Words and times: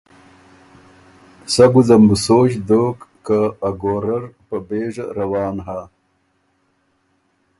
سَۀ 1.53 1.65
ګځم 1.73 2.01
بُو 2.09 2.15
سوچ 2.25 2.51
دوک 2.67 2.99
که 3.25 3.39
ا 3.67 3.69
ګورۀ 3.81 4.17
ر 4.21 4.23
په 4.47 4.55
بېژه 4.67 5.05
روان 5.17 5.55
هۀ 5.67 5.81